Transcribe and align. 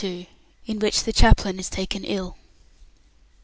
IN 0.65 0.79
WHICH 0.79 1.03
THE 1.03 1.13
CHAPLAIN 1.13 1.59
IS 1.59 1.69
TAKEN 1.69 2.03
ILL. 2.05 2.35